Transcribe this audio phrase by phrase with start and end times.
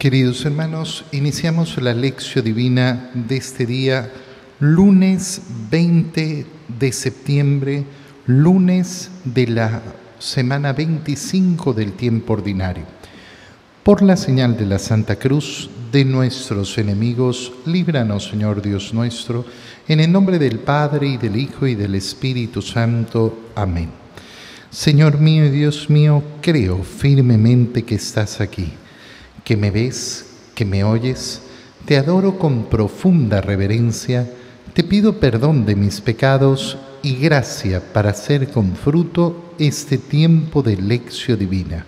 [0.00, 4.10] Queridos hermanos, iniciamos la lección divina de este día,
[4.58, 6.46] lunes 20
[6.78, 7.84] de septiembre,
[8.24, 9.82] lunes de la
[10.18, 12.84] semana 25 del tiempo ordinario.
[13.82, 19.44] Por la señal de la Santa Cruz de nuestros enemigos, líbranos, Señor Dios nuestro,
[19.86, 23.50] en el nombre del Padre y del Hijo y del Espíritu Santo.
[23.54, 23.90] Amén.
[24.70, 28.72] Señor mío y Dios mío, creo firmemente que estás aquí
[29.50, 31.42] que me ves, que me oyes,
[31.84, 34.30] te adoro con profunda reverencia,
[34.74, 40.76] te pido perdón de mis pecados y gracia para hacer con fruto este tiempo de
[40.76, 41.84] lección divina.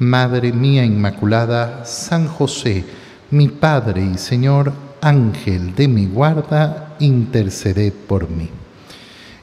[0.00, 2.84] Madre mía Inmaculada, San José,
[3.30, 8.48] mi Padre y Señor, Ángel de mi guarda, interceded por mí.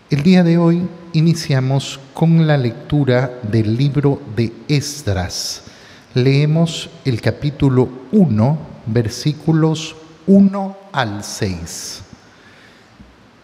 [0.09, 0.81] El día de hoy
[1.13, 5.71] iniciamos con la lectura del libro de Esdras
[6.15, 9.97] leemos el capítulo 1, versículos
[10.27, 12.01] 1 al 6.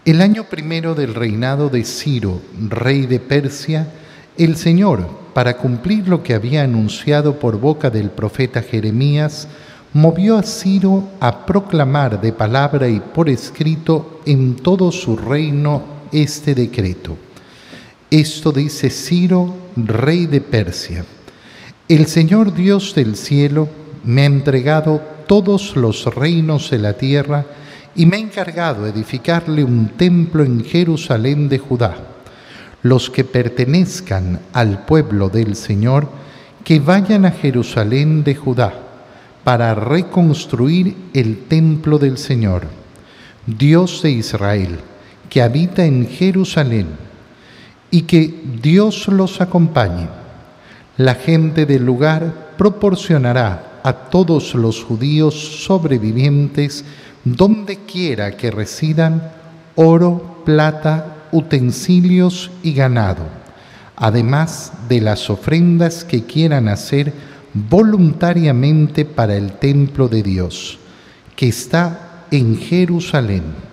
[0.05, 3.91] El año primero del reinado de Ciro, rey de Persia,
[4.38, 9.50] el Señor, para cumplir lo que había anunciado por boca del profeta Jeremías,
[9.91, 16.56] movió a Ciro a proclamar de palabra y por escrito en todo su reino este
[16.56, 17.17] decreto.
[18.09, 21.03] Esto dice Ciro, rey de Persia.
[21.92, 23.67] El Señor Dios del cielo
[24.06, 27.45] me ha entregado todos los reinos de la tierra
[27.97, 31.97] y me ha encargado edificarle un templo en Jerusalén de Judá.
[32.81, 36.08] Los que pertenezcan al pueblo del Señor,
[36.64, 38.73] que vayan a Jerusalén de Judá
[39.44, 42.67] para reconstruir el templo del Señor,
[43.45, 44.80] Dios de Israel,
[45.30, 46.88] que habita en Jerusalén,
[47.94, 50.20] y que Dios los acompañe
[51.05, 56.85] la gente del lugar proporcionará a todos los judíos sobrevivientes,
[57.23, 59.31] donde quiera que residan,
[59.75, 63.23] oro, plata, utensilios y ganado,
[63.95, 67.13] además de las ofrendas que quieran hacer
[67.53, 70.78] voluntariamente para el templo de Dios,
[71.35, 73.70] que está en Jerusalén.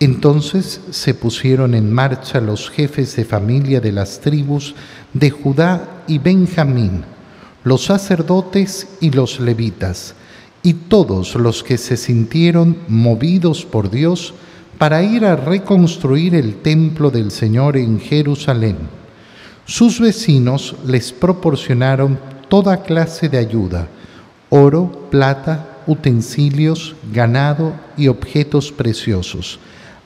[0.00, 4.74] Entonces se pusieron en marcha los jefes de familia de las tribus
[5.12, 7.04] de Judá y Benjamín,
[7.64, 10.14] los sacerdotes y los levitas,
[10.62, 14.32] y todos los que se sintieron movidos por Dios
[14.78, 18.78] para ir a reconstruir el templo del Señor en Jerusalén.
[19.66, 22.18] Sus vecinos les proporcionaron
[22.48, 23.88] toda clase de ayuda,
[24.48, 29.60] oro, plata, utensilios, ganado y objetos preciosos,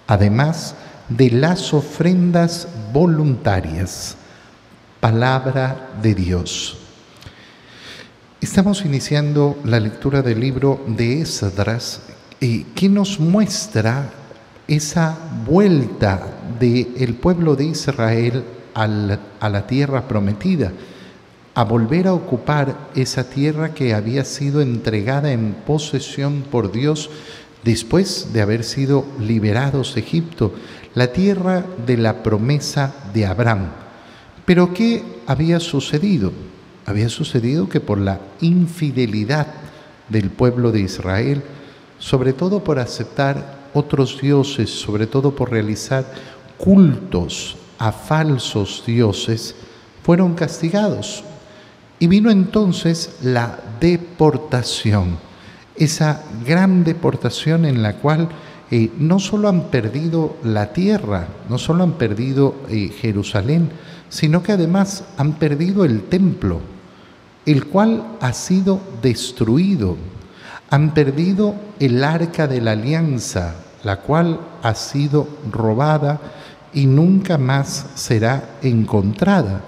[0.06, 0.75] además
[1.09, 4.16] de las ofrendas voluntarias
[5.04, 6.78] palabra de Dios.
[8.41, 12.00] Estamos iniciando la lectura del libro de Esdras,
[12.41, 14.09] eh, que nos muestra
[14.66, 15.14] esa
[15.47, 16.26] vuelta
[16.59, 18.87] del pueblo de Israel a
[19.50, 20.72] la tierra prometida,
[21.54, 27.10] a volver a ocupar esa tierra que había sido entregada en posesión por Dios
[27.64, 30.54] después de haber sido liberados de Egipto,
[30.94, 33.70] la tierra de la promesa de Abraham
[34.44, 36.32] pero ¿qué había sucedido?
[36.86, 39.47] Había sucedido que por la infidelidad
[40.08, 41.42] del pueblo de Israel,
[41.98, 46.04] sobre todo por aceptar otros dioses, sobre todo por realizar
[46.58, 49.54] cultos a falsos dioses,
[50.02, 51.25] fueron castigados.
[51.98, 55.16] Y vino entonces la deportación,
[55.77, 58.29] esa gran deportación en la cual
[58.71, 63.71] eh, no solo han perdido la tierra, no solo han perdido eh, Jerusalén,
[64.09, 66.61] sino que además han perdido el templo,
[67.47, 69.97] el cual ha sido destruido.
[70.71, 76.21] Han perdido el arca de la alianza, la cual ha sido robada
[76.73, 79.62] y nunca más será encontrada.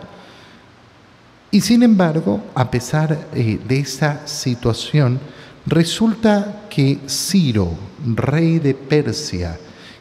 [1.51, 5.21] Y sin embargo, a pesar eh, de esa situación,
[5.67, 7.71] resulta que Ciro,
[8.15, 9.59] rey de Persia,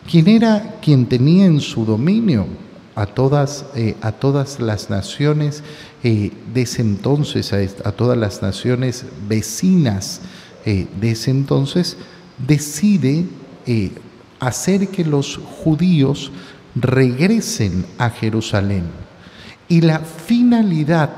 [0.10, 2.46] quien era quien tenía en su dominio
[2.96, 5.64] a todas, eh, a todas las naciones
[6.04, 7.52] eh, de ese entonces,
[7.84, 10.22] a, todas las naciones vecinas
[10.66, 11.98] eh, de ese entonces,
[12.48, 13.26] decide
[14.40, 16.32] hacer que los judíos
[16.76, 18.84] regresen a Jerusalén.
[19.68, 21.10] Y la finalidad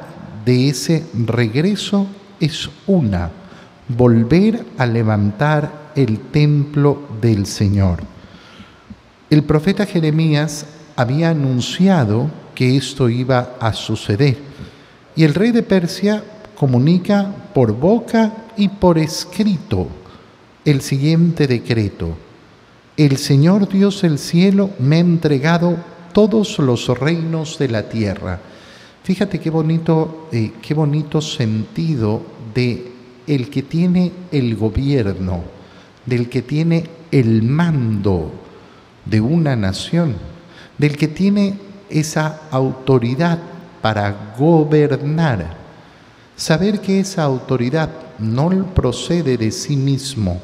[0.45, 2.07] de ese regreso
[2.39, 3.31] es una,
[3.89, 8.04] volver a levantar el templo del Señor.
[9.30, 14.38] El profeta Jeremías había anunciado que esto iba a suceder.
[15.16, 16.24] Y el rey de Persia
[16.56, 19.88] comunica por boca y por escrito
[20.66, 22.18] el siguiente decreto.
[22.98, 25.78] El Señor Dios del cielo me ha entregado
[26.13, 28.40] todos los reinos de la tierra.
[29.04, 32.24] Fíjate qué bonito, eh, qué bonito sentido
[32.56, 32.96] de
[33.27, 35.44] el que tiene el gobierno,
[36.06, 38.31] del que tiene el mando
[39.06, 40.15] de una nación,
[40.77, 41.56] del que tiene
[41.89, 43.39] esa autoridad
[43.81, 45.56] para gobernar.
[46.35, 47.89] Saber que esa autoridad
[48.19, 50.41] no procede de sí mismo,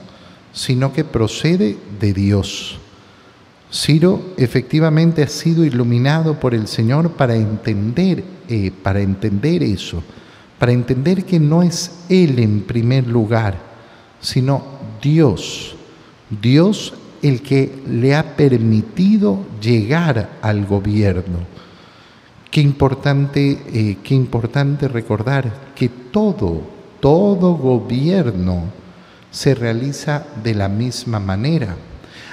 [0.51, 2.79] sino que procede de Dios.
[3.71, 10.03] Ciro efectivamente ha sido iluminado por el Señor para entender, eh, para entender eso,
[10.63, 13.57] para entender que no es Él en primer lugar,
[14.21, 14.63] sino
[15.01, 15.75] Dios.
[16.41, 21.39] Dios el que le ha permitido llegar al gobierno.
[22.49, 26.61] Qué importante, eh, qué importante recordar que todo,
[27.01, 28.63] todo gobierno
[29.31, 31.75] se realiza de la misma manera.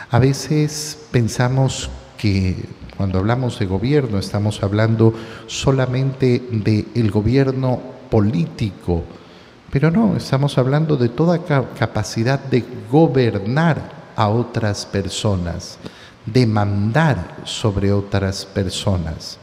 [0.09, 2.55] A veces pensamos que
[2.97, 5.15] cuando hablamos de gobierno estamos hablando
[5.49, 9.05] solamente del gobierno político,
[9.71, 11.39] pero no, estamos hablando de toda
[11.79, 15.79] capacidad de gobernar a otras personas,
[16.27, 19.39] de mandar sobre otras personas.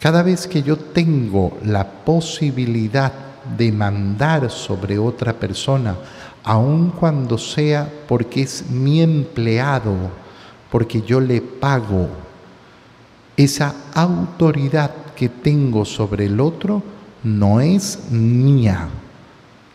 [0.00, 3.12] Cada vez que yo tengo la posibilidad
[3.56, 5.96] de mandar sobre otra persona,
[6.42, 9.94] aun cuando sea porque es mi empleado,
[10.70, 12.08] porque yo le pago,
[13.36, 16.82] esa autoridad que tengo sobre el otro
[17.26, 18.88] no es mía,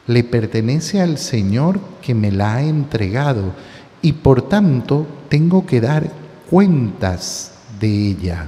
[0.08, 3.54] le pertenece al Señor que me la ha entregado
[4.02, 6.10] y por tanto tengo que dar
[6.50, 8.48] cuentas de ella.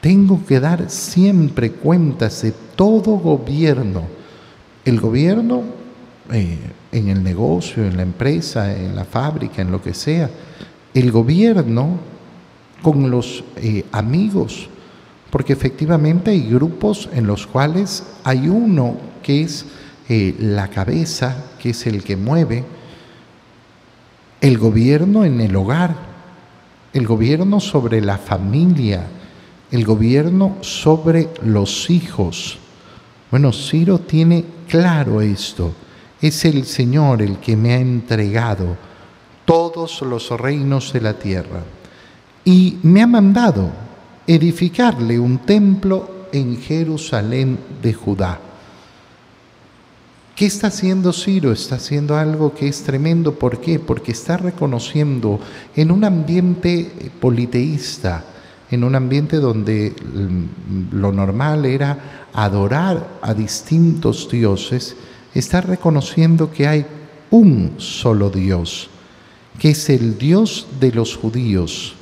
[0.00, 4.02] Tengo que dar siempre cuentas de todo gobierno.
[4.84, 5.62] El gobierno
[6.32, 6.58] eh,
[6.92, 10.30] en el negocio, en la empresa, en la fábrica, en lo que sea.
[10.94, 11.98] El gobierno
[12.80, 14.68] con los eh, amigos,
[15.32, 19.64] porque efectivamente hay grupos en los cuales hay uno que es
[20.10, 22.66] eh, la cabeza, que es el que mueve,
[24.42, 25.96] el gobierno en el hogar,
[26.92, 29.06] el gobierno sobre la familia,
[29.70, 32.58] el gobierno sobre los hijos.
[33.30, 35.72] Bueno, Ciro tiene claro esto.
[36.20, 38.76] Es el Señor el que me ha entregado
[39.46, 41.62] todos los reinos de la tierra
[42.44, 43.91] y me ha mandado
[44.26, 48.40] edificarle un templo en Jerusalén de Judá
[50.34, 51.52] ¿Qué está haciendo Ciro?
[51.52, 53.34] Está haciendo algo que es tremendo.
[53.34, 53.78] ¿Por qué?
[53.78, 55.38] Porque está reconociendo
[55.76, 56.90] en un ambiente
[57.20, 58.24] politeísta,
[58.70, 64.96] en un ambiente donde mm, lo normal era adorar a distintos dioses,
[65.34, 66.86] está reconociendo que hay
[67.30, 68.88] un solo Dios,
[69.58, 71.94] que es el Dios de los judíos,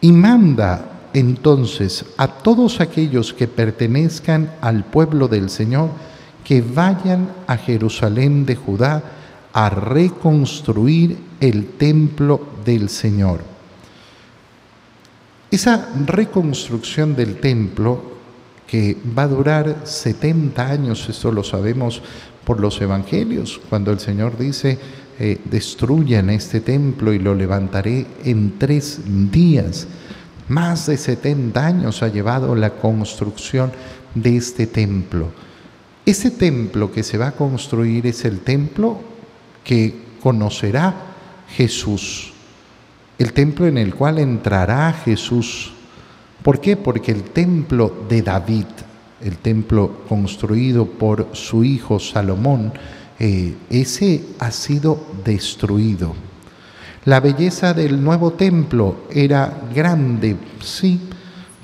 [0.00, 5.90] y manda entonces a todos aquellos que pertenezcan al pueblo del Señor,
[6.44, 9.02] que vayan a Jerusalén de Judá
[9.52, 13.40] a reconstruir el templo del Señor.
[15.50, 18.18] Esa reconstrucción del templo,
[18.66, 22.02] que va a durar 70 años, esto lo sabemos
[22.44, 24.78] por los evangelios, cuando el Señor dice,
[25.18, 29.00] eh, destruyan este templo y lo levantaré en tres
[29.32, 29.86] días.
[30.48, 33.70] Más de 70 años ha llevado la construcción
[34.14, 35.28] de este templo.
[36.06, 38.98] Ese templo que se va a construir es el templo
[39.62, 40.94] que conocerá
[41.54, 42.32] Jesús,
[43.18, 45.72] el templo en el cual entrará Jesús.
[46.42, 46.76] ¿Por qué?
[46.76, 48.66] Porque el templo de David,
[49.20, 52.72] el templo construido por su hijo Salomón,
[53.18, 56.27] eh, ese ha sido destruido.
[57.04, 61.00] La belleza del nuevo templo era grande, sí,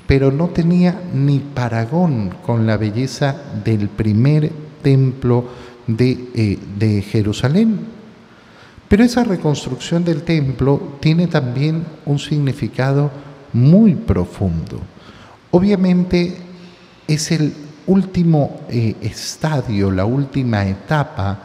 [0.07, 4.51] pero no tenía ni paragón con la belleza del primer
[4.81, 5.45] templo
[5.87, 7.79] de, eh, Jerusalén.
[8.87, 13.11] Pero esa reconstrucción del templo tiene también un significado
[13.53, 14.79] muy profundo.
[15.51, 16.37] Obviamente
[17.07, 17.53] es el
[17.87, 21.39] último eh, estadio, la última etapa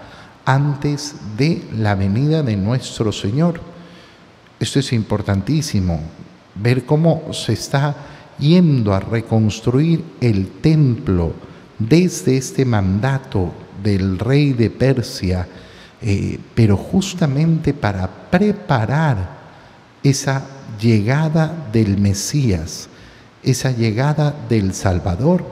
[0.44, 3.69] antes de la venida de nuestro Señor.
[4.60, 5.98] Esto es importantísimo,
[6.54, 7.96] ver cómo se está
[8.38, 11.32] yendo a reconstruir el templo
[11.78, 15.48] desde este mandato del rey de Persia,
[16.02, 19.40] eh, pero justamente para preparar
[20.02, 20.46] esa
[20.78, 22.90] llegada del Mesías,
[23.42, 25.42] esa llegada del Salvador.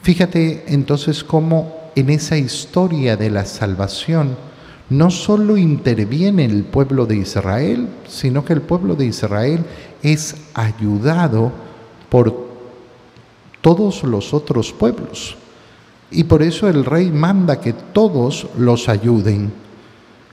[0.00, 4.36] Fíjate entonces cómo en esa historia de la salvación
[4.88, 9.64] no solo interviene el pueblo de Israel, sino que el pueblo de Israel
[10.02, 11.50] es ayudado
[12.08, 12.46] por
[13.60, 15.36] todos los otros pueblos.
[16.10, 19.52] Y por eso el rey manda que todos los ayuden,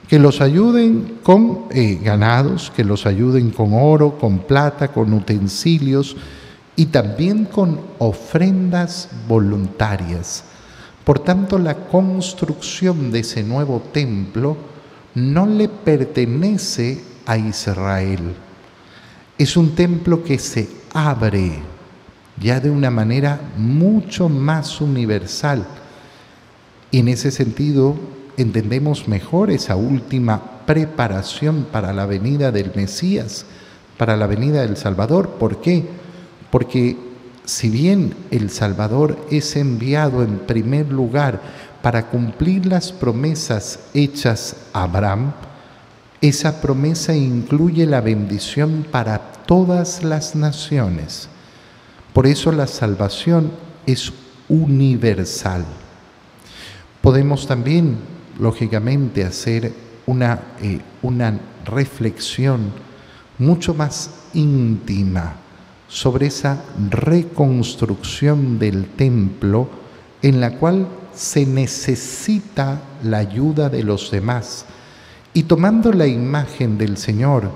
[0.07, 6.15] que los ayuden con eh, ganados, que los ayuden con oro, con plata, con utensilios
[6.75, 10.43] y también con ofrendas voluntarias.
[11.03, 14.55] Por tanto, la construcción de ese nuevo templo
[15.15, 18.33] no le pertenece a Israel.
[19.37, 21.59] Es un templo que se abre
[22.39, 25.65] ya de una manera mucho más universal.
[26.91, 27.95] Y en ese sentido
[28.37, 33.45] entendemos mejor esa última preparación para la venida del Mesías,
[33.97, 35.31] para la venida del Salvador.
[35.39, 35.85] ¿Por qué?
[36.49, 36.97] Porque
[37.45, 41.41] si bien el Salvador es enviado en primer lugar
[41.81, 45.33] para cumplir las promesas hechas a Abraham,
[46.21, 51.27] esa promesa incluye la bendición para todas las naciones.
[52.13, 53.51] Por eso la salvación
[53.85, 54.13] es
[54.47, 55.65] universal.
[57.01, 57.97] Podemos también,
[58.39, 59.73] lógicamente, hacer
[60.05, 62.71] una, eh, una reflexión
[63.37, 65.42] mucho más íntima
[65.93, 69.69] sobre esa reconstrucción del templo
[70.23, 74.65] en la cual se necesita la ayuda de los demás.
[75.35, 77.51] Y tomando la imagen del Señor,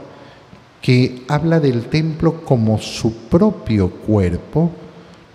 [0.84, 4.72] que habla del templo como su propio cuerpo,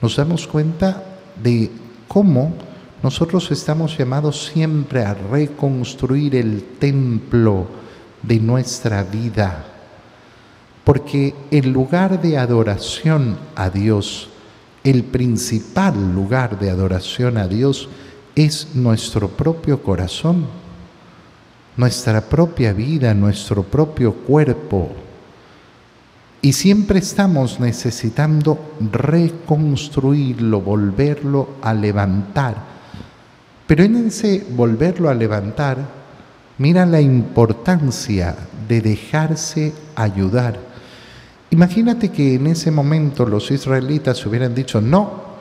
[0.01, 1.03] nos damos cuenta
[1.43, 1.73] de
[2.07, 2.55] cómo
[3.03, 7.67] nosotros estamos llamados siempre a reconstruir el templo
[8.23, 9.72] de nuestra vida
[10.85, 14.29] porque el lugar de adoración a Dios,
[14.83, 17.89] el principal lugar de adoración a Dios
[18.35, 20.47] es nuestro propio corazón,
[21.77, 24.91] nuestra propia vida, nuestro propio cuerpo.
[26.41, 28.59] Y siempre estamos necesitando
[28.91, 32.57] reconstruirlo, volverlo a levantar.
[33.69, 35.79] Pero en ese volverlo a levantar,
[36.59, 38.35] mira la importancia
[38.67, 40.72] de dejarse ayudar
[41.53, 45.33] Imagínate que en ese momento los israelitas hubieran dicho, no,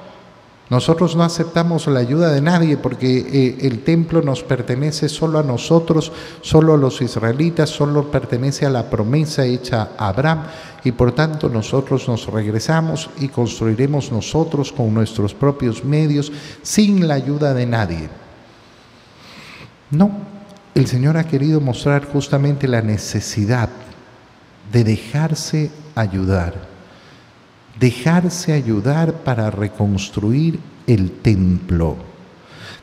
[0.69, 5.43] nosotros no aceptamos la ayuda de nadie porque eh, el templo nos pertenece solo a
[5.43, 10.43] nosotros, solo a los israelitas, solo pertenece a la promesa hecha a Abraham
[10.83, 16.29] y por tanto nosotros nos regresamos y construiremos nosotros con nuestros propios medios
[16.61, 18.09] sin la ayuda de nadie.
[19.91, 20.11] No,
[20.75, 23.69] el Señor ha querido mostrar justamente la necesidad
[24.73, 26.53] de dejarse ayudar,
[27.79, 31.95] dejarse ayudar para reconstruir el templo,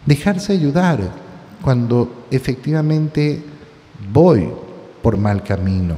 [0.06, 1.00] dejarse ayudar
[1.62, 3.42] cuando efectivamente
[4.12, 4.48] voy
[5.02, 5.96] por mal camino,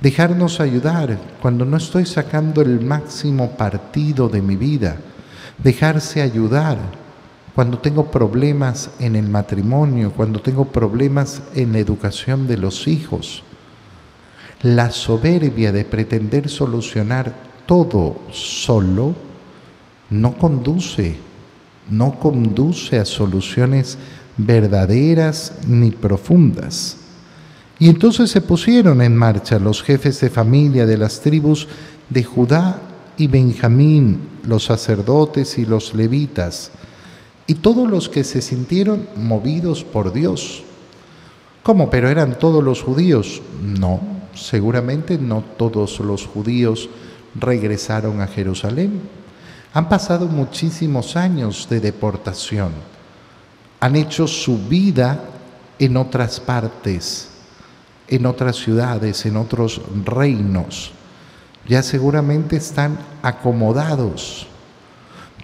[0.00, 4.96] dejarnos ayudar cuando no estoy sacando el máximo partido de mi vida,
[5.58, 6.78] dejarse ayudar
[7.54, 13.42] cuando tengo problemas en el matrimonio, cuando tengo problemas en la educación de los hijos,
[14.74, 17.32] la soberbia de pretender solucionar
[17.66, 19.14] todo solo
[20.10, 21.16] no conduce,
[21.88, 23.96] no conduce a soluciones
[24.36, 26.96] verdaderas ni profundas.
[27.78, 31.68] Y entonces se pusieron en marcha los jefes de familia de las tribus
[32.08, 32.80] de Judá
[33.16, 36.72] y Benjamín, los sacerdotes y los levitas,
[37.46, 40.64] y todos los que se sintieron movidos por Dios.
[41.62, 41.88] ¿Cómo?
[41.88, 43.42] ¿Pero eran todos los judíos?
[43.62, 46.88] No, seguramente no todos los judíos
[47.34, 49.00] regresaron a Jerusalén.
[49.72, 52.72] Han pasado muchísimos años de deportación.
[53.80, 55.20] Han hecho su vida
[55.78, 57.28] en otras partes,
[58.08, 60.92] en otras ciudades, en otros reinos.
[61.68, 64.46] Ya seguramente están acomodados.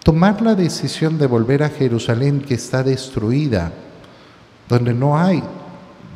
[0.02, 3.72] Tomar la decisión de volver a Jerusalén que está destruida,
[4.68, 5.42] donde no hay,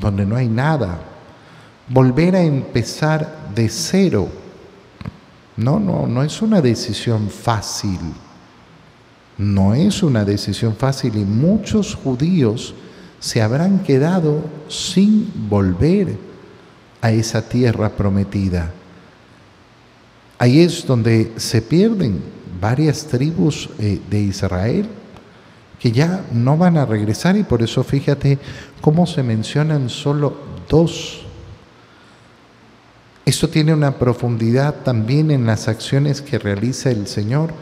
[0.01, 0.99] donde no hay nada,
[1.89, 4.29] volver a empezar de cero.
[5.57, 8.01] No, no, no es una decisión fácil.
[9.39, 12.75] No es una decisión fácil y muchos judíos
[13.21, 16.17] se habrán quedado sin volver
[17.01, 18.73] a esa tierra prometida.
[20.39, 22.23] Ahí es donde se pierden
[22.61, 24.87] varias tribus eh, de Israel
[25.79, 28.39] que ya no van a regresar y por eso fíjate
[28.81, 30.37] cómo se mencionan solo
[30.69, 31.26] dos
[33.27, 37.53] esto tiene una profundidad también en las acciones que realiza el Señor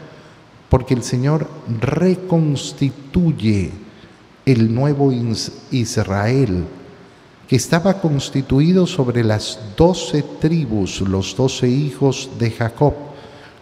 [0.68, 1.48] porque el Señor
[1.80, 3.70] reconstituye
[4.44, 5.10] el nuevo
[5.70, 6.64] Israel,
[7.48, 12.94] que estaba constituido sobre las doce tribus, los doce hijos de Jacob,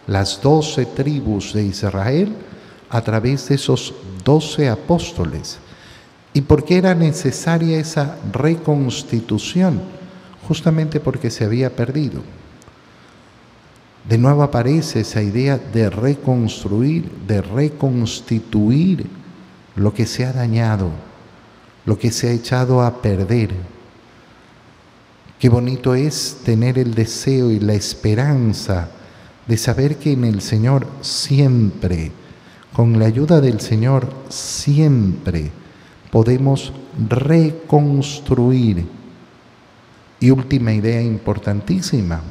[0.07, 2.33] las doce tribus de Israel,
[2.89, 3.93] a través de esos
[4.25, 5.59] doce apóstoles.
[6.33, 10.02] ¿Y por qué era necesaria esa reconstitución?
[10.47, 12.21] Justamente porque se había perdido.
[14.07, 19.07] De nuevo aparece esa idea de reconstruir, de reconstituir
[19.75, 20.89] lo que se ha dañado,
[21.85, 23.51] lo que se ha echado a perder.
[25.39, 28.89] Qué bonito es tener el deseo y la esperanza
[29.47, 32.11] de saber que en el Señor siempre,
[32.73, 35.51] con la ayuda del Señor siempre,
[36.11, 36.73] podemos
[37.09, 38.85] reconstruir.
[40.23, 42.21] Y última idea importantísima,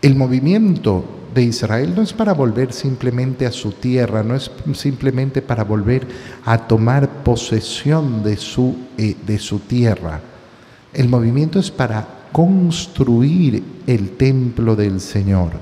[0.00, 1.04] el movimiento
[1.34, 6.06] de Israel no es para volver simplemente a su tierra, no es simplemente para volver
[6.44, 10.20] a tomar posesión de su, eh, de su tierra.
[10.92, 15.54] El movimiento es para construir el templo del Señor.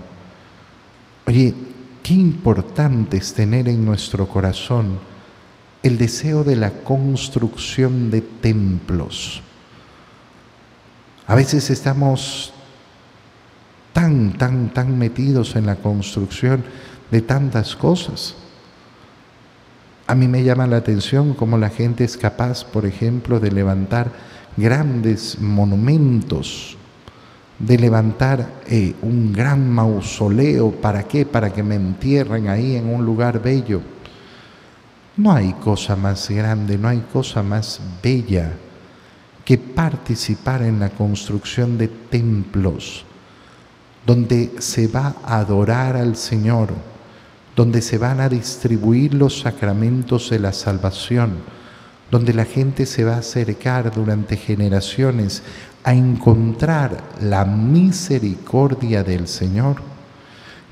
[1.27, 1.55] Oye,
[2.03, 4.99] qué importante es tener en nuestro corazón
[5.83, 9.43] el deseo de la construcción de templos.
[11.27, 12.53] A veces estamos
[13.93, 16.65] tan, tan, tan metidos en la construcción
[17.11, 18.35] de tantas cosas.
[20.07, 24.11] A mí me llama la atención cómo la gente es capaz, por ejemplo, de levantar
[24.57, 26.77] grandes monumentos,
[27.59, 30.73] de levantar eh, un gran mausoleo.
[30.73, 31.25] ¿Para qué?
[31.25, 33.81] Para que me entierren ahí en un lugar bello.
[35.17, 38.53] No hay cosa más grande, no hay cosa más bella
[39.45, 43.05] que participar en la construcción de templos
[44.07, 46.71] donde se va a adorar al Señor,
[47.55, 51.37] donde se van a distribuir los sacramentos de la salvación,
[52.11, 55.43] donde la gente se va a acercar durante generaciones
[55.85, 59.77] a encontrar la misericordia del Señor.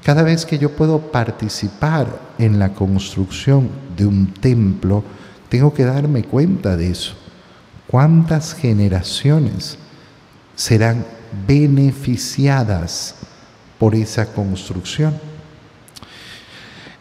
[0.02, 2.06] Cada vez que yo puedo participar
[2.38, 5.04] en la construcción de un templo,
[5.48, 7.19] tengo que darme cuenta de eso.
[7.90, 9.78] ¿Cuántas generaciones
[10.54, 11.04] serán
[11.46, 13.14] beneficiadas
[13.78, 15.14] por esa construcción.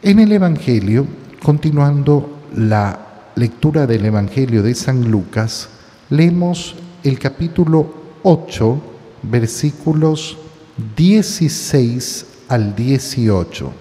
[0.01, 1.05] En el Evangelio,
[1.43, 5.69] continuando la lectura del Evangelio de San Lucas,
[6.09, 8.81] leemos el capítulo 8,
[9.23, 10.37] versículos
[10.95, 13.73] 16 al 18.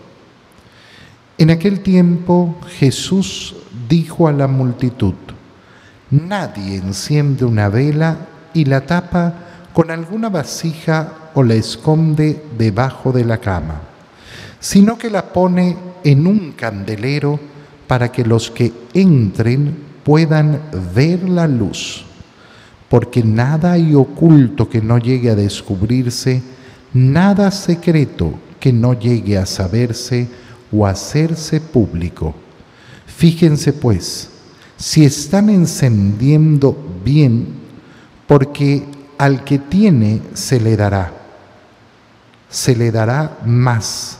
[1.39, 3.55] En aquel tiempo Jesús
[3.89, 5.15] dijo a la multitud,
[6.11, 8.17] Nadie enciende una vela
[8.55, 9.35] y la tapa
[9.75, 13.81] con alguna vasija o la esconde debajo de la cama,
[14.59, 17.39] sino que la pone en un candelero
[17.87, 20.61] para que los que entren puedan
[20.95, 22.05] ver la luz,
[22.89, 26.43] porque nada hay oculto que no llegue a descubrirse,
[26.95, 30.27] nada secreto que no llegue a saberse
[30.73, 32.35] o a hacerse público.
[33.07, 34.31] Fíjense pues,
[34.79, 37.49] si están encendiendo bien,
[38.27, 38.85] porque
[39.19, 41.19] al que tiene se le dará
[42.49, 44.19] se le dará más,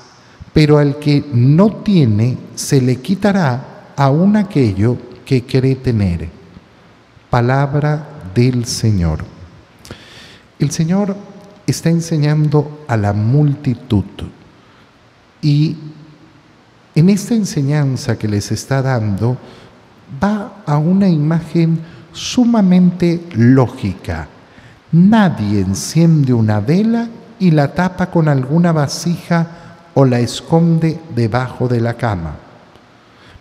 [0.53, 6.29] pero al que no tiene se le quitará aún aquello que cree tener.
[7.31, 9.25] Palabra del Señor.
[10.59, 11.17] El Señor
[11.67, 14.05] está enseñando a la multitud
[15.41, 15.77] y
[16.95, 19.39] en esta enseñanza que les está dando
[20.23, 21.81] va a una imagen
[22.13, 24.29] sumamente lógica.
[24.93, 29.47] Nadie enciende una vela y la tapa con alguna vasija
[29.95, 32.37] o la esconde debajo de la cama.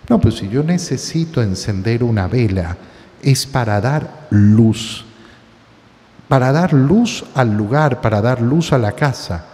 [0.10, 2.77] No, pues si yo necesito encender una vela
[3.21, 5.06] es para dar luz,
[6.27, 9.45] para dar luz al lugar, para dar luz a la casa.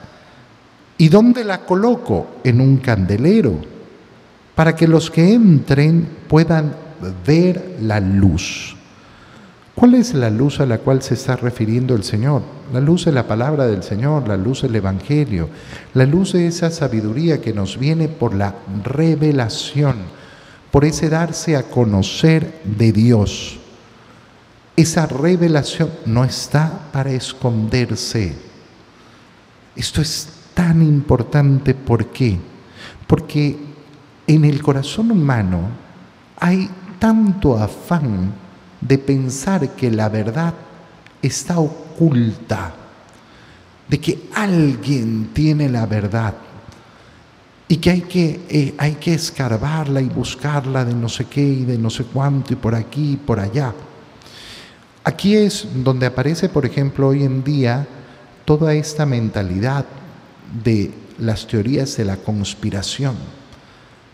[0.98, 2.36] ¿Y dónde la coloco?
[2.44, 3.60] En un candelero,
[4.56, 6.83] para que los que entren puedan
[7.26, 8.76] ver la luz.
[9.76, 12.44] ¿Cuál es la luz a la cual se está refiriendo el Señor?
[12.72, 15.50] La luz de la palabra del Señor, la luz del Evangelio,
[15.96, 19.96] la luz de esa sabiduría que nos viene por la revelación,
[20.70, 23.60] por ese darse a conocer de Dios.
[24.76, 28.36] Esa revelación no está para esconderse.
[29.76, 32.38] Esto es tan importante, ¿por qué?
[33.08, 33.58] Porque
[34.28, 35.70] en el corazón humano
[36.38, 36.70] hay
[37.04, 38.32] tanto afán
[38.80, 40.54] de pensar que la verdad
[41.22, 42.74] está oculta,
[43.90, 46.34] de que alguien tiene la verdad.
[47.68, 51.66] y que hay que, eh, hay que escarbarla y buscarla de no sé qué y
[51.66, 53.74] de no sé cuánto y por aquí y por allá.
[55.04, 57.88] Aquí es donde aparece, por ejemplo, hoy en día
[58.46, 59.86] toda esta mentalidad
[60.64, 63.43] de las teorías de la conspiración.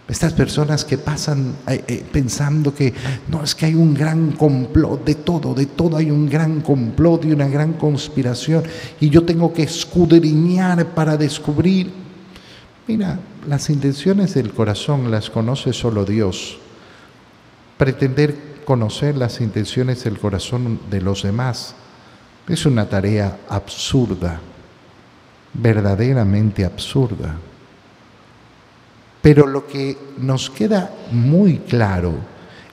[0.10, 2.92] Estas personas que pasan eh, eh, pensando que
[3.28, 7.26] no es que hay un gran complot de todo, de todo hay un gran complot
[7.26, 8.64] y una gran conspiración
[9.00, 11.92] y yo tengo que escudriñar para descubrir.
[12.88, 16.58] Mira, las intenciones del corazón las conoce solo Dios.
[17.78, 21.76] Pretender conocer las intenciones del corazón de los demás
[22.48, 24.40] es una tarea absurda,
[25.54, 27.36] verdaderamente absurda.
[29.22, 32.14] Pero lo que nos queda muy claro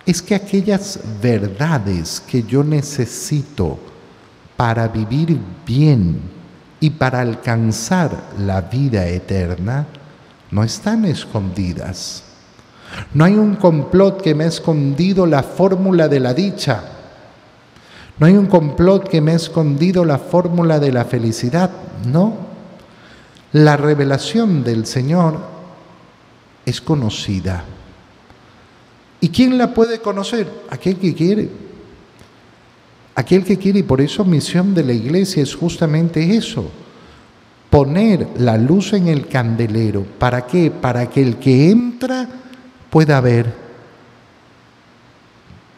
[0.05, 3.79] es que aquellas verdades que yo necesito
[4.57, 6.21] para vivir bien
[6.79, 9.87] y para alcanzar la vida eterna
[10.51, 12.23] no están escondidas.
[13.13, 16.85] No hay un complot que me ha escondido la fórmula de la dicha.
[18.19, 21.71] No hay un complot que me ha escondido la fórmula de la felicidad.
[22.07, 22.35] No.
[23.53, 25.56] La revelación del Señor
[26.67, 27.65] es conocida.
[29.21, 30.51] ¿Y quién la puede conocer?
[30.69, 31.49] Aquel que quiere.
[33.15, 36.71] Aquel que quiere y por eso misión de la iglesia es justamente eso.
[37.71, 40.05] Poner la luz en el candelero.
[40.19, 40.71] ¿Para qué?
[40.71, 42.29] Para que el que entra
[42.91, 43.55] pueda ver.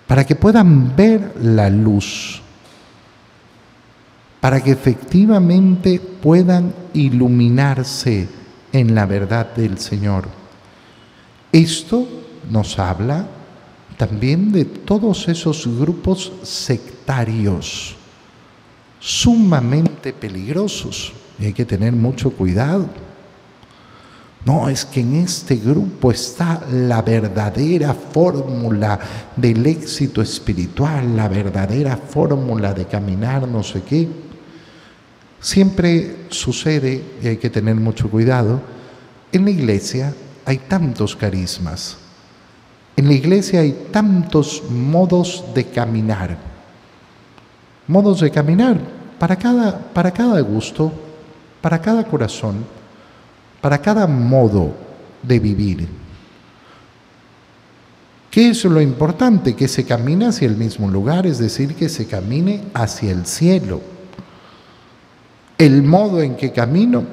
[0.07, 2.43] Para que puedan ver la luz.
[4.41, 8.29] Para que efectivamente puedan iluminarse
[8.73, 10.38] en la verdad del Señor.
[11.53, 12.07] Esto
[12.51, 13.27] nos habla
[13.97, 17.97] también de todos esos grupos sectarios
[19.01, 22.89] sumamente peligrosos y hay que tener mucho cuidado.
[24.45, 28.99] No, es que en este grupo está la verdadera fórmula
[29.37, 34.09] del éxito espiritual, la verdadera fórmula de caminar no sé qué.
[35.41, 38.61] Siempre sucede, y hay que tener mucho cuidado,
[39.33, 40.15] en la iglesia
[40.49, 41.99] hay tantos carismas.
[42.97, 46.39] En la iglesia hay tantos modos de caminar.
[47.87, 48.79] Modos de caminar
[49.19, 50.91] para cada, para cada gusto,
[51.61, 52.65] para cada corazón,
[53.61, 54.73] para cada modo
[55.23, 55.87] de vivir.
[58.31, 59.55] ¿Qué es lo importante?
[59.55, 63.83] Que se camine hacia el mismo lugar, es decir, que se camine hacia el cielo.
[65.59, 67.05] El modo en que camino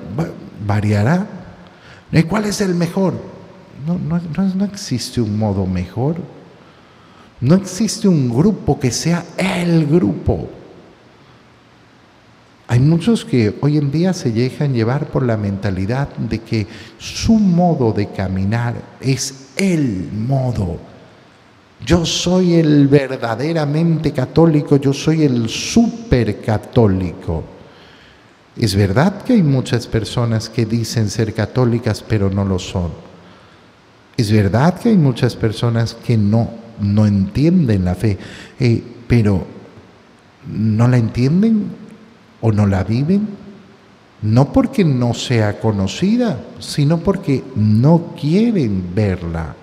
[0.65, 1.35] variará,
[2.23, 3.13] ¿Cuál es el mejor?
[3.85, 4.21] No, no,
[4.55, 6.15] no, existe un modo mejor.
[7.41, 10.49] No existe un grupo que sea el grupo.
[12.67, 16.65] Hay muchos que hoy en día se dejan llevar por la mentalidad de que
[16.97, 20.79] su modo de caminar es el modo.
[21.85, 27.54] Yo soy el verdaderamente católico, yo soy el super católico.
[28.57, 32.91] Es verdad que hay muchas personas que dicen ser católicas pero no lo son.
[34.15, 38.17] Es verdad que hay muchas personas que no, no entienden la fe,
[38.59, 39.45] eh, pero
[40.47, 41.69] no la entienden
[42.39, 43.27] o no la viven,
[44.21, 49.53] no porque no sea conocida, sino porque no quieren verla.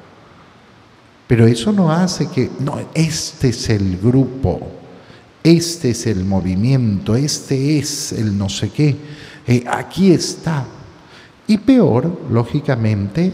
[1.27, 4.82] Pero eso no hace que, no, este es el grupo
[5.43, 8.97] este es el movimiento, este es el no sé qué,
[9.47, 10.65] eh, aquí está.
[11.47, 13.33] Y peor, lógicamente,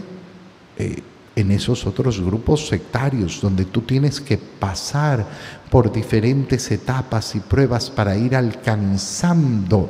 [0.77, 1.03] eh,
[1.35, 5.25] en esos otros grupos sectarios donde tú tienes que pasar
[5.69, 9.89] por diferentes etapas y pruebas para ir alcanzando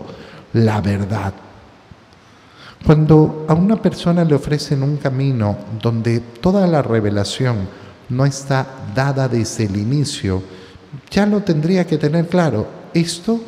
[0.53, 1.34] la verdad.
[2.86, 7.67] Cuando a una persona le ofrecen un camino donde toda la revelación
[8.10, 10.41] no está dada desde el inicio,
[11.10, 12.67] ya lo tendría que tener claro.
[12.93, 13.39] Esto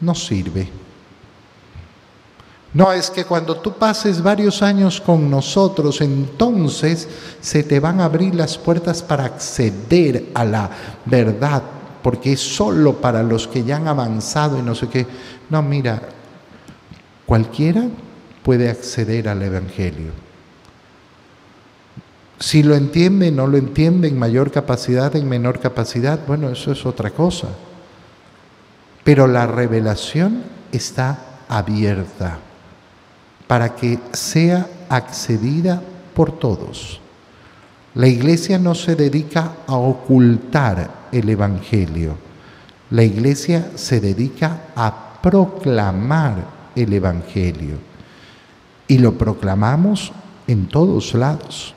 [0.00, 0.68] no sirve.
[2.74, 7.06] No es que cuando tú pases varios años con nosotros, entonces
[7.40, 10.70] se te van a abrir las puertas para acceder a la
[11.04, 11.62] verdad,
[12.02, 15.06] porque es solo para los que ya han avanzado y no sé qué.
[15.50, 16.00] No, mira,
[17.26, 17.84] cualquiera
[18.42, 20.31] puede acceder al Evangelio.
[22.42, 26.84] Si lo entiende, no lo entiende en mayor capacidad, en menor capacidad, bueno, eso es
[26.84, 27.46] otra cosa.
[29.04, 32.40] Pero la revelación está abierta
[33.46, 35.80] para que sea accedida
[36.16, 37.00] por todos.
[37.94, 42.16] La iglesia no se dedica a ocultar el Evangelio.
[42.90, 47.76] La iglesia se dedica a proclamar el Evangelio.
[48.88, 50.10] Y lo proclamamos
[50.48, 51.76] en todos lados.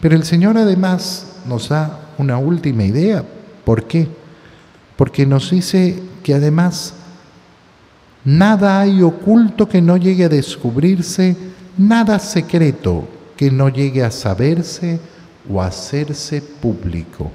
[0.00, 3.24] Pero el Señor además nos da una última idea.
[3.64, 4.08] ¿Por qué?
[4.96, 6.94] Porque nos dice que además
[8.24, 11.36] nada hay oculto que no llegue a descubrirse,
[11.76, 15.00] nada secreto que no llegue a saberse
[15.50, 17.30] o a hacerse público.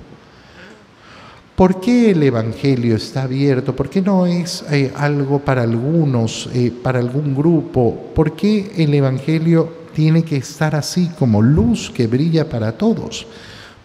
[1.57, 3.75] ¿Por qué el Evangelio está abierto?
[3.75, 8.11] ¿Por qué no es eh, algo para algunos, eh, para algún grupo?
[8.13, 13.25] ¿Por qué el Evangelio tiene que estar así como luz que brilla para todos?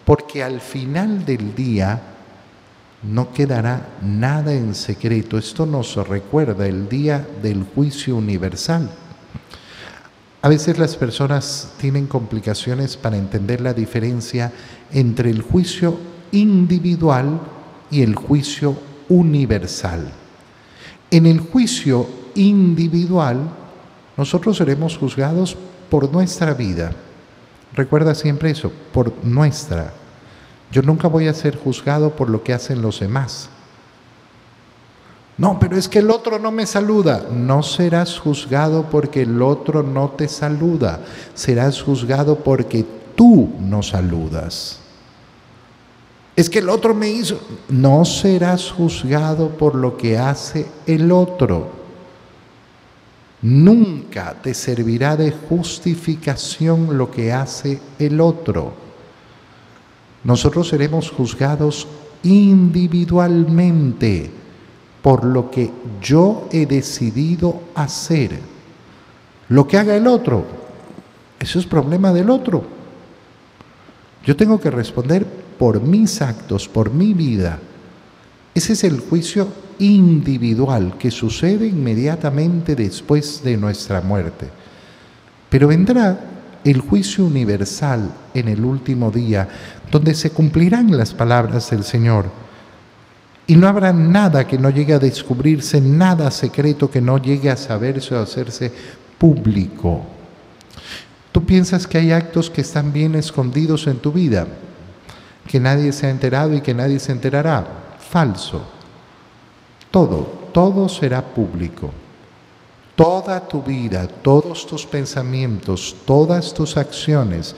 [0.05, 1.99] Porque al final del día
[3.01, 5.39] no quedará nada en secreto.
[5.39, 8.91] Esto nos recuerda el día del juicio universal.
[10.43, 14.51] A veces las personas tienen complicaciones para entender la diferencia
[14.91, 15.97] entre el juicio
[16.31, 17.41] individual
[17.89, 18.77] y el juicio
[19.09, 20.11] universal.
[21.09, 23.49] En el juicio individual,
[24.15, 25.57] nosotros seremos juzgados
[25.93, 26.91] por nuestra vida.
[27.75, 29.93] Recuerda siempre eso, por nuestra.
[30.71, 33.47] Yo nunca voy a ser juzgado por lo que hacen los demás.
[35.37, 37.27] No, pero es que el otro no me saluda.
[37.31, 40.99] No serás juzgado porque el otro no te saluda.
[41.35, 42.83] Serás juzgado porque
[43.15, 44.79] tú no saludas.
[46.35, 47.39] Es que el otro me hizo.
[47.69, 51.82] No serás juzgado por lo que hace el otro.
[53.43, 58.73] Nunca te servirá de justificación lo que hace el otro.
[60.23, 61.85] Nosotros seremos juzgados
[62.23, 64.31] individualmente
[65.01, 65.69] por lo que
[66.01, 68.39] yo he decidido hacer.
[69.49, 70.45] Lo que haga el otro,
[71.37, 72.63] eso es problema del otro.
[74.25, 75.25] Yo tengo que responder
[75.59, 77.59] por mis actos, por mi vida.
[78.55, 84.47] Ese es el juicio individual que sucede inmediatamente después de nuestra muerte.
[85.49, 86.19] Pero vendrá
[86.63, 89.47] el juicio universal en el último día,
[89.91, 92.25] donde se cumplirán las palabras del Señor.
[93.45, 97.57] Y no habrá nada que no llegue a descubrirse, nada secreto que no llegue a
[97.57, 98.71] saberse o a hacerse
[99.17, 100.05] público.
[101.31, 104.47] Tú piensas que hay actos que están bien escondidos en tu vida,
[105.47, 107.65] que nadie se ha enterado y que nadie se enterará.
[107.99, 108.63] Falso.
[109.93, 111.91] Todo, todo será público.
[112.95, 117.55] Toda tu vida, todos tus pensamientos, todas tus acciones,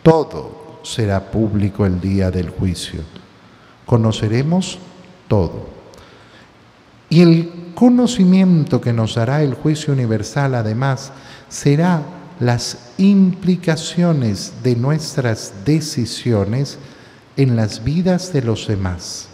[0.00, 3.00] todo será público el día del juicio.
[3.84, 4.78] Conoceremos
[5.26, 5.66] todo.
[7.10, 11.10] Y el conocimiento que nos dará el juicio universal, además,
[11.48, 12.00] será
[12.38, 16.78] las implicaciones de nuestras decisiones
[17.36, 19.31] en las vidas de los demás.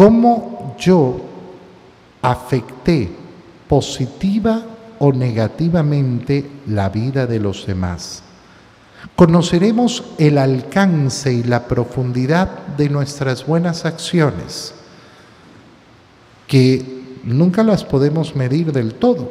[0.00, 1.20] ¿Cómo yo
[2.22, 3.10] afecté
[3.68, 4.62] positiva
[4.98, 8.22] o negativamente la vida de los demás?
[9.14, 14.72] Conoceremos el alcance y la profundidad de nuestras buenas acciones,
[16.46, 16.82] que
[17.22, 19.30] nunca las podemos medir del todo.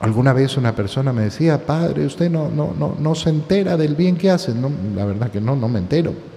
[0.00, 3.96] Alguna vez una persona me decía, padre, usted no, no, no, no se entera del
[3.96, 4.54] bien que hace.
[4.54, 6.31] No, la verdad que no, no me entero.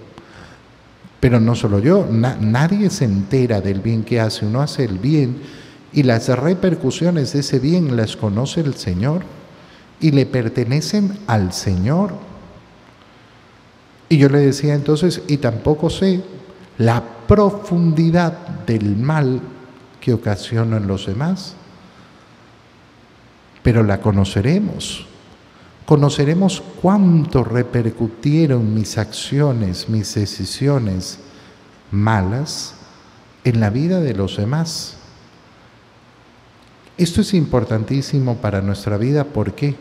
[1.26, 4.46] Pero no solo yo, nadie se entera del bien que hace.
[4.46, 5.38] Uno hace el bien
[5.92, 9.22] y las repercusiones de ese bien las conoce el Señor
[9.98, 12.12] y le pertenecen al Señor.
[14.08, 16.22] Y yo le decía entonces, y tampoco sé
[16.78, 19.40] la profundidad del mal
[20.00, 21.56] que ocasionan los demás
[23.64, 25.06] pero la conoceremos.
[25.86, 31.20] Conoceremos cuánto repercutieron mis acciones, mis decisiones
[31.92, 32.74] malas
[33.44, 34.96] en la vida de los demás.
[36.98, 39.22] Esto es importantísimo para nuestra vida.
[39.24, 39.76] ¿Por qué?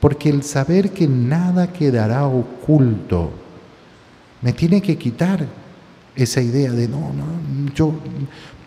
[0.00, 3.30] Porque el saber que nada quedará oculto
[4.42, 5.46] me tiene que quitar
[6.16, 7.92] esa idea de no, no, yo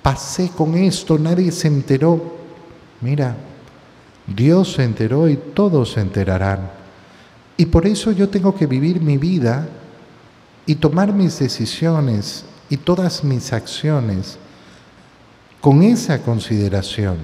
[0.02, 2.38] pasé con esto, nadie se enteró.
[3.02, 3.36] Mira,
[4.32, 6.72] Dios se enteró y todos se enterarán.
[7.58, 9.68] Y por eso yo tengo que vivir mi vida
[10.66, 14.38] y tomar mis decisiones y todas mis acciones
[15.60, 17.18] con esa consideración.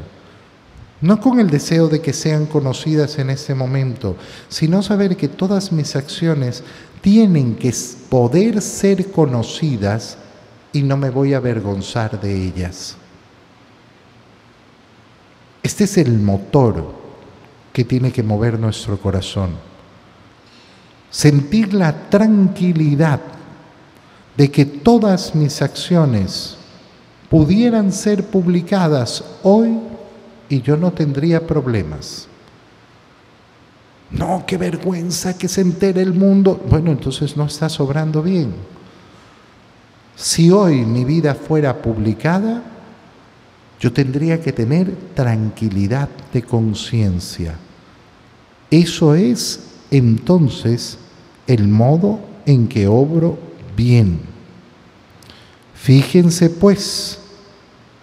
[0.99, 4.15] No con el deseo de que sean conocidas en este momento,
[4.49, 6.63] sino saber que todas mis acciones
[7.01, 7.73] tienen que
[8.09, 10.17] poder ser conocidas
[10.73, 12.97] y no me voy a avergonzar de ellas.
[15.61, 16.96] Este es el motor
[17.77, 19.51] que tiene que mover nuestro corazón.
[21.11, 23.19] Sentir la tranquilidad
[24.35, 26.57] de que todas mis acciones
[27.29, 29.77] pudieran ser publicadas hoy
[30.49, 32.27] y yo no tendría problemas.
[34.09, 36.59] No, qué vergüenza que se entere el mundo.
[36.67, 38.55] Bueno, entonces no está sobrando bien.
[40.15, 42.63] Si hoy mi vida fuera publicada,
[43.79, 47.66] yo tendría que tener tranquilidad de conciencia.
[48.69, 50.97] Eso es entonces
[51.47, 53.38] el modo en que obro
[53.75, 54.19] bien.
[55.73, 57.19] Fíjense pues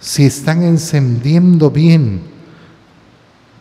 [0.01, 2.21] si están encendiendo bien.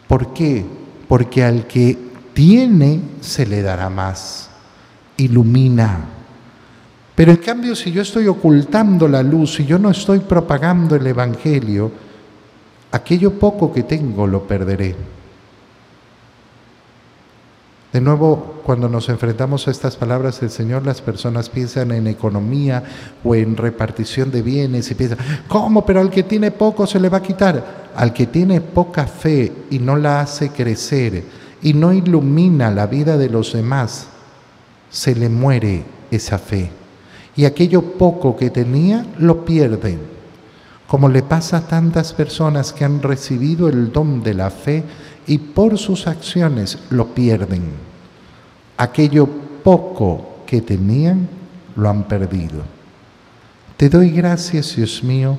[0.07, 0.65] ¿Por qué?
[1.07, 1.97] Porque al que
[2.33, 4.49] tiene se le dará más.
[5.17, 6.05] Ilumina.
[7.15, 11.05] Pero en cambio, si yo estoy ocultando la luz, si yo no estoy propagando el
[11.05, 11.91] Evangelio,
[12.91, 14.95] aquello poco que tengo lo perderé.
[17.93, 22.83] De nuevo, cuando nos enfrentamos a estas palabras del Señor, las personas piensan en economía
[23.23, 25.85] o en repartición de bienes y piensan, ¿cómo?
[25.85, 27.91] Pero al que tiene poco se le va a quitar.
[27.95, 31.23] Al que tiene poca fe y no la hace crecer
[31.61, 34.07] y no ilumina la vida de los demás,
[34.89, 36.71] se le muere esa fe.
[37.35, 39.99] Y aquello poco que tenía lo pierde.
[40.87, 44.83] Como le pasa a tantas personas que han recibido el don de la fe
[45.27, 47.63] y por sus acciones lo pierden.
[48.77, 49.27] Aquello
[49.63, 51.27] poco que tenían
[51.75, 52.63] lo han perdido.
[53.77, 55.37] Te doy gracias, Dios mío,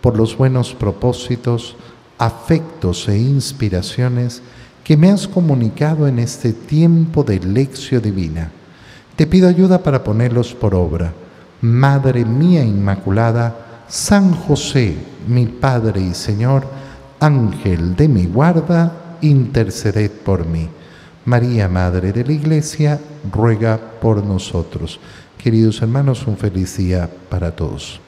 [0.00, 1.76] por los buenos propósitos,
[2.18, 4.42] afectos e inspiraciones
[4.84, 8.50] que me has comunicado en este tiempo de lección divina.
[9.16, 11.12] Te pido ayuda para ponerlos por obra.
[11.60, 14.96] Madre mía Inmaculada, San José,
[15.28, 16.66] mi Padre y Señor,
[17.20, 20.68] Ángel de mi guarda, interceded por mí.
[21.24, 23.00] María, Madre de la Iglesia,
[23.32, 25.00] ruega por nosotros.
[25.38, 28.00] Queridos hermanos, un feliz día para todos.